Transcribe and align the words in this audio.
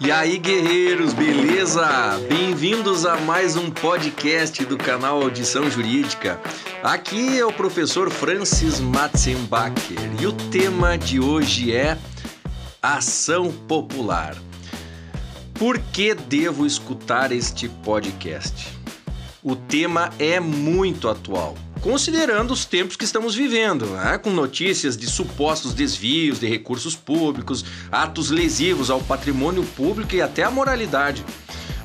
E 0.00 0.12
aí, 0.12 0.38
guerreiros, 0.38 1.12
beleza? 1.12 1.84
Bem-vindos 2.28 3.04
a 3.04 3.16
mais 3.16 3.56
um 3.56 3.68
podcast 3.68 4.64
do 4.64 4.78
canal 4.78 5.20
Audição 5.20 5.68
Jurídica. 5.68 6.40
Aqui 6.84 7.36
é 7.36 7.44
o 7.44 7.52
professor 7.52 8.08
Francis 8.08 8.78
Matzenbacher 8.78 9.98
e 10.20 10.26
o 10.26 10.32
tema 10.32 10.96
de 10.96 11.18
hoje 11.18 11.74
é 11.74 11.98
Ação 12.80 13.50
Popular. 13.50 14.36
Por 15.54 15.80
que 15.80 16.14
devo 16.14 16.64
escutar 16.64 17.32
este 17.32 17.68
podcast? 17.68 18.68
O 19.42 19.56
tema 19.56 20.10
é 20.20 20.38
muito 20.38 21.08
atual 21.08 21.56
considerando 21.80 22.52
os 22.52 22.64
tempos 22.64 22.96
que 22.96 23.04
estamos 23.04 23.34
vivendo, 23.34 23.86
né? 23.86 24.18
com 24.18 24.30
notícias 24.30 24.96
de 24.96 25.06
supostos 25.06 25.74
desvios 25.74 26.40
de 26.40 26.46
recursos 26.46 26.94
públicos, 26.96 27.64
atos 27.90 28.30
lesivos 28.30 28.90
ao 28.90 29.00
patrimônio 29.00 29.62
público 29.76 30.14
e 30.14 30.22
até 30.22 30.42
à 30.42 30.50
moralidade. 30.50 31.24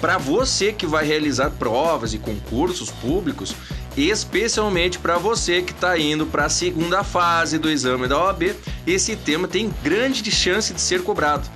Para 0.00 0.18
você 0.18 0.72
que 0.72 0.86
vai 0.86 1.06
realizar 1.06 1.50
provas 1.50 2.12
e 2.12 2.18
concursos 2.18 2.90
públicos, 2.90 3.54
especialmente 3.96 4.98
para 4.98 5.16
você 5.16 5.62
que 5.62 5.72
está 5.72 5.98
indo 5.98 6.26
para 6.26 6.46
a 6.46 6.50
segunda 6.50 7.02
fase 7.02 7.58
do 7.58 7.70
exame 7.70 8.06
da 8.06 8.22
OAB, 8.22 8.54
esse 8.86 9.16
tema 9.16 9.48
tem 9.48 9.72
grande 9.82 10.30
chance 10.30 10.74
de 10.74 10.80
ser 10.80 11.02
cobrado, 11.02 11.48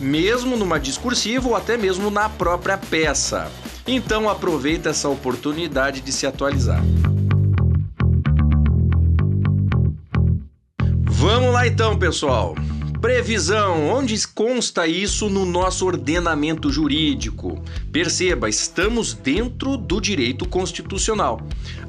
mesmo 0.00 0.56
numa 0.56 0.80
discursiva 0.80 1.48
ou 1.48 1.54
até 1.54 1.76
mesmo 1.76 2.10
na 2.10 2.28
própria 2.28 2.76
peça. 2.76 3.50
Então 3.86 4.28
aproveita 4.28 4.90
essa 4.90 5.08
oportunidade 5.08 6.00
de 6.00 6.12
se 6.12 6.26
atualizar. 6.26 6.82
Vamos 11.20 11.52
lá 11.52 11.66
então, 11.66 11.98
pessoal. 11.98 12.54
Previsão, 12.98 13.90
onde 13.90 14.26
consta 14.28 14.86
isso 14.86 15.28
no 15.28 15.44
nosso 15.44 15.84
ordenamento 15.84 16.72
jurídico? 16.72 17.62
Perceba, 17.92 18.48
estamos 18.48 19.12
dentro 19.12 19.76
do 19.76 20.00
direito 20.00 20.48
constitucional. 20.48 21.38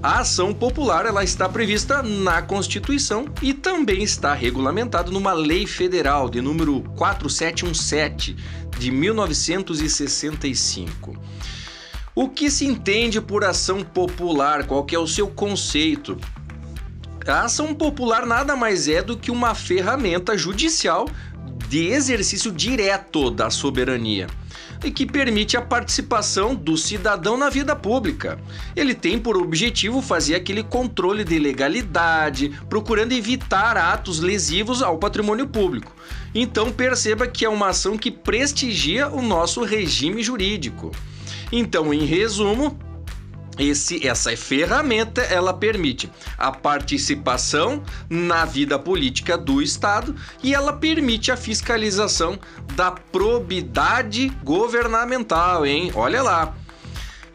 A 0.03 0.19
ação 0.19 0.53
popular 0.53 1.06
ela 1.06 1.23
está 1.23 1.47
prevista 1.47 2.03
na 2.03 2.41
Constituição 2.41 3.23
e 3.41 3.53
também 3.53 4.03
está 4.03 4.33
regulamentada 4.33 5.09
numa 5.09 5.31
lei 5.31 5.66
federal 5.66 6.30
de 6.30 6.41
número 6.41 6.81
4717 6.97 8.36
de 8.78 8.91
1965. 8.91 11.16
O 12.13 12.28
que 12.28 12.52
se 12.52 12.66
entende 12.66 13.22
por 13.22 13.45
ação 13.45 13.81
popular? 13.81 14.67
Qual 14.67 14.86
é 14.91 15.00
o 15.00 15.08
seu 15.08 15.30
conceito? 15.30 16.17
A 17.27 17.44
ação 17.44 17.73
popular 17.73 18.25
nada 18.25 18.55
mais 18.55 18.88
é 18.88 19.02
do 19.02 19.16
que 19.16 19.30
uma 19.30 19.53
ferramenta 19.53 20.38
judicial 20.38 21.08
de 21.67 21.88
exercício 21.88 22.52
direto 22.52 23.30
da 23.30 23.50
soberania 23.50 24.28
e 24.83 24.89
que 24.89 25.05
permite 25.05 25.55
a 25.55 25.61
participação 25.61 26.55
do 26.55 26.75
cidadão 26.75 27.38
na 27.38 27.50
vida 27.50 27.75
pública. 27.75 28.39
Ele 28.75 28.95
tem 28.95 29.19
por 29.19 29.38
objetivo 29.38 30.02
fazer 30.02 30.33
aquele 30.33 30.63
controle 30.63 31.23
de 31.23 31.38
legalidade, 31.38 32.50
procurando 32.67 33.11
evitar 33.11 33.78
atos 33.78 34.19
lesivos 34.19 34.81
ao 34.81 34.97
patrimônio 34.97 35.47
público. 35.47 35.95
Então 36.33 36.72
perceba 36.72 37.28
que 37.28 37.45
é 37.45 37.50
uma 37.50 37.69
ação 37.69 37.97
que 37.97 38.09
prestigia 38.09 39.08
o 39.08 39.22
nosso 39.22 39.63
regime 39.63 40.23
jurídico. 40.23 40.91
Então, 41.52 41.94
em 41.94 42.06
resumo, 42.06 42.80
esse, 43.62 44.08
essa 44.08 44.36
ferramenta 44.36 45.22
ela 45.22 45.54
permite 45.54 46.09
a 46.38 46.52
participação 46.52 47.84
na 48.09 48.45
vida 48.45 48.78
política 48.80 49.38
do 49.38 49.62
Estado 49.62 50.16
e 50.44 50.53
ela 50.53 50.73
permite 50.73 51.31
a 51.31 51.38
fiscalização 51.38 52.40
da 52.76 52.92
probidade 52.92 54.30
governamental, 54.44 55.66
hein? 55.66 55.92
Olha 55.95 56.22
lá. 56.22 56.56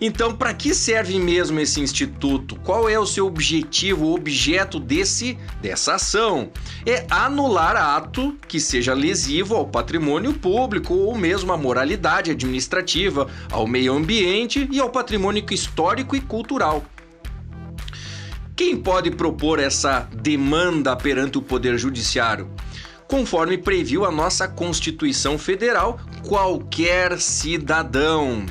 Então, 0.01 0.34
para 0.34 0.53
que 0.53 0.75
serve 0.75 1.19
mesmo 1.19 1.59
esse 1.59 1.81
instituto? 1.81 2.57
Qual 2.57 2.89
é 2.89 2.99
o 2.99 3.07
seu 3.07 3.27
objetivo, 3.27 4.07
o 4.07 4.15
objeto 4.15 4.79
desse 4.79 5.39
dessa 5.62 5.95
ação? 5.95 6.51
É 6.84 7.07
anular 7.09 7.77
ato 7.77 8.37
que 8.47 8.61
seja 8.61 8.93
lesivo 8.93 9.55
ao 9.55 9.67
patrimônio 9.67 10.35
público 10.35 10.95
ou 10.95 11.17
mesmo 11.17 11.51
à 11.53 11.56
moralidade 11.56 12.31
administrativa, 12.31 13.27
ao 13.51 13.67
meio 13.67 13.95
ambiente 13.95 14.69
e 14.71 14.79
ao 14.79 14.91
patrimônio 14.91 15.45
histórico 15.51 16.15
e 16.15 16.21
cultural. 16.21 16.85
Quem 18.55 18.77
pode 18.77 19.11
propor 19.11 19.59
essa 19.59 20.09
demanda 20.12 20.95
perante 20.95 21.39
o 21.39 21.43
Poder 21.43 21.79
Judiciário? 21.79 22.51
Conforme 23.09 23.56
previu 23.56 24.05
a 24.05 24.11
nossa 24.11 24.49
Constituição 24.49 25.39
Federal, 25.39 26.01
qualquer 26.27 27.19
cidadão 27.21 28.45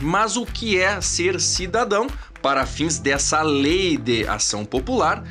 mas 0.00 0.36
o 0.36 0.46
que 0.46 0.78
é 0.78 1.00
ser 1.00 1.40
cidadão 1.40 2.06
para 2.42 2.66
fins 2.66 2.98
dessa 2.98 3.42
lei 3.42 3.96
de 3.96 4.26
ação 4.26 4.64
popular? 4.64 5.24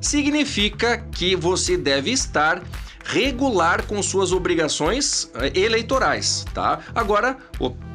Significa 0.00 0.98
que 1.12 1.36
você 1.36 1.76
deve 1.76 2.10
estar 2.10 2.62
regular 3.04 3.84
com 3.86 4.02
suas 4.02 4.32
obrigações 4.32 5.30
eh, 5.34 5.52
eleitorais, 5.60 6.44
tá? 6.54 6.80
Agora, 6.94 7.36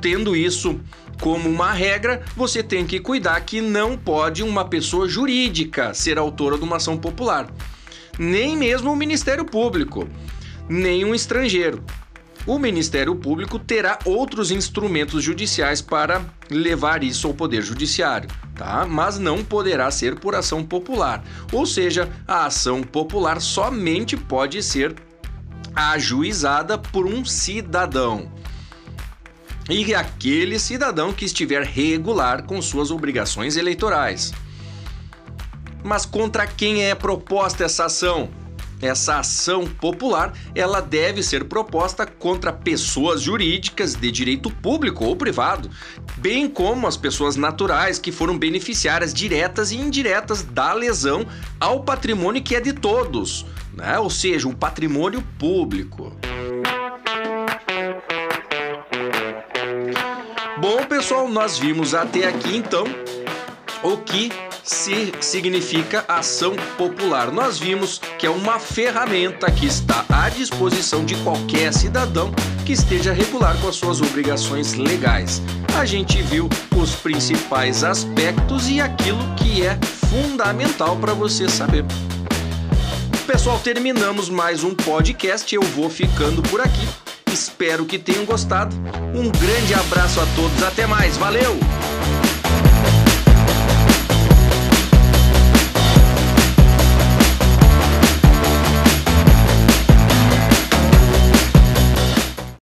tendo 0.02 0.36
isso 0.36 0.80
como 1.22 1.50
uma 1.50 1.72
regra, 1.72 2.24
você 2.36 2.62
tem 2.62 2.86
que 2.86 3.00
cuidar 3.00 3.40
que 3.42 3.62
não 3.62 3.98
pode 3.98 4.44
uma 4.44 4.66
pessoa 4.66 5.08
jurídica 5.08 5.94
ser 5.94 6.18
autora 6.18 6.58
de 6.58 6.64
uma 6.64 6.76
ação 6.78 6.98
popular, 6.98 7.48
nem 8.20 8.58
mesmo 8.58 8.92
o 8.92 8.96
Ministério 8.96 9.46
Público, 9.46 10.08
nem 10.68 11.06
um 11.06 11.16
estrangeiro 11.16 11.84
o 12.46 12.60
Ministério 12.60 13.16
Público 13.16 13.58
terá 13.58 13.98
outros 14.06 14.52
instrumentos 14.52 15.24
judiciais 15.24 15.82
para 15.82 16.24
levar 16.50 17.04
isso 17.04 17.28
ao 17.28 17.34
Poder 17.34 17.62
Judiciário, 17.64 18.30
tá? 18.56 18.86
Mas 18.86 19.18
não 19.18 19.44
poderá 19.44 19.90
ser 19.90 20.20
por 20.20 20.36
ação 20.36 20.64
popular. 20.64 21.24
Ou 21.52 21.66
seja, 21.66 22.10
a 22.28 22.46
ação 22.46 22.84
popular 22.84 23.42
somente 23.42 24.16
pode 24.16 24.62
ser 24.62 24.96
ajuizada 25.76 26.78
por 26.78 27.08
um 27.08 27.26
cidadão. 27.26 28.32
E 29.68 29.96
aquele 29.96 30.60
cidadão 30.60 31.12
que 31.12 31.26
estiver 31.26 31.64
regular 31.64 32.44
com 32.44 32.62
suas 32.62 32.92
obrigações 32.92 33.58
eleitorais. 33.58 34.32
Mas 35.84 36.06
contra 36.06 36.46
quem 36.46 36.84
é 36.84 36.94
proposta 36.94 37.64
essa 37.64 37.86
ação? 37.86 38.30
Essa 38.82 39.20
ação 39.20 39.66
popular 39.66 40.34
ela 40.54 40.82
deve 40.82 41.24
ser 41.24 41.46
proposta 41.46 42.06
contra 42.06 42.52
pessoas 42.52 43.22
jurídicas 43.22 43.96
de 43.96 44.12
direito 44.12 44.50
público 44.50 45.06
ou 45.06 45.16
privado, 45.16 45.70
bem 46.18 46.50
como 46.50 46.88
as 46.88 46.98
pessoas 46.98 47.36
naturais 47.36 48.00
que 48.00 48.12
foram 48.12 48.38
beneficiárias 48.38 49.14
diretas 49.14 49.72
e 49.72 49.78
indiretas 49.78 50.44
da 50.44 50.74
lesão 50.74 51.26
ao 51.60 51.84
patrimônio 51.84 52.44
que 52.44 52.56
é 52.56 52.60
de 52.60 52.74
todos, 52.74 53.46
né? 53.74 53.98
ou 54.00 54.10
seja, 54.10 54.48
um 54.48 54.54
patrimônio 54.54 55.22
público. 55.40 56.16
Bom, 60.58 60.84
pessoal, 60.86 61.28
nós 61.30 61.60
vimos 61.60 61.94
até 61.94 62.28
aqui 62.28 62.56
então 62.56 62.86
o 63.84 63.98
que 63.98 64.32
se 64.66 65.14
significa 65.22 66.04
ação 66.08 66.56
popular. 66.78 67.32
Nós 67.32 67.60
vimos 67.60 68.02
que 68.18 68.26
é 68.26 68.30
uma 68.30 68.60
ferramenta 68.60 69.50
que 69.52 69.66
está 69.66 70.04
à 70.10 70.28
disposição 70.30 71.06
de 71.06 71.16
qualquer 71.18 71.72
cidadão 71.72 72.34
que 72.66 72.74
esteja 72.74 73.14
regular 73.14 73.56
com 73.62 73.68
as 73.68 73.76
suas 73.76 74.02
obrigações 74.02 74.74
legais. 74.74 75.42
A 75.80 75.86
gente 75.86 76.22
viu 76.24 76.50
os 76.76 76.96
principais 76.96 77.84
aspectos 77.84 78.68
e 78.68 78.82
aquilo 78.82 79.24
que 79.36 79.66
é 79.66 79.78
fundamental 80.10 80.98
para 80.98 81.14
você 81.14 81.48
saber. 81.48 81.86
Pessoal, 83.28 83.60
terminamos 83.60 84.30
mais 84.30 84.64
um 84.64 84.74
podcast. 84.74 85.54
Eu 85.54 85.62
vou 85.62 85.90
ficando 85.90 86.42
por 86.44 86.62
aqui. 86.62 86.88
Espero 87.32 87.86
que 87.86 88.00
tenham 88.00 88.26
gostado. 88.26 88.76
Um 89.14 89.30
grande 89.30 89.74
abraço 89.74 90.20
a 90.22 90.26
todos. 90.36 90.64
Até 90.64 90.88
mais. 90.88 91.18
Valeu! 91.18 91.60